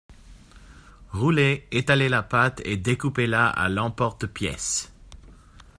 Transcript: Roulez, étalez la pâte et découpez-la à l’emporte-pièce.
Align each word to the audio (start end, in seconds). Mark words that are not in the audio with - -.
Roulez, 1.11 1.67
étalez 1.69 2.09
la 2.09 2.23
pâte 2.23 2.59
et 2.65 2.75
découpez-la 2.75 3.47
à 3.47 3.69
l’emporte-pièce. 3.69 4.91